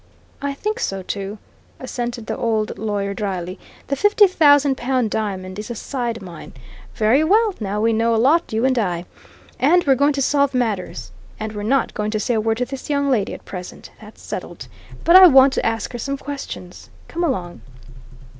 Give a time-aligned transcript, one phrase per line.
[0.41, 1.37] "I think so too,"
[1.79, 3.59] assented the old lawyer, dryly.
[3.85, 6.53] "The fifty thousand pound diamond is a side mine.
[6.95, 9.05] Very well, now we know a lot, you and I.
[9.59, 11.11] And, we're going to solve matters.
[11.39, 14.23] And we're not going to say a word to this young lady, at present that's
[14.23, 14.67] settled.
[15.03, 17.61] But I want to ask her some questions come along."